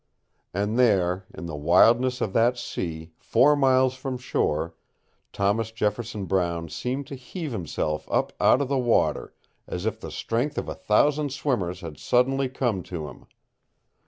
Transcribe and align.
And 0.51 0.79
there, 0.79 1.27
in 1.31 1.45
the 1.45 1.55
wildness 1.55 2.21
of 2.21 2.33
that 2.33 2.57
sea, 2.57 3.11
four 3.19 3.55
miles 3.55 3.93
from 3.93 4.17
shore, 4.17 4.73
Thomas 5.31 5.69
Jefferson 5.71 6.25
Brown 6.25 6.69
seemed 6.69 7.05
to 7.05 7.13
heave 7.15 7.51
himself 7.51 8.07
up 8.09 8.33
out 8.41 8.61
of 8.61 8.67
the 8.67 8.79
water, 8.79 9.35
as 9.67 9.85
if 9.85 9.99
the 9.99 10.09
strength 10.09 10.57
of 10.57 10.67
a 10.67 10.73
thousand 10.73 11.31
swimmers 11.31 11.81
had 11.81 11.99
suddenly 11.99 12.49
come 12.49 12.81
to 12.81 13.09
him. 13.09 13.27